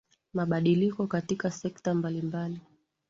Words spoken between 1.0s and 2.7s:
katika sekta mbalimbali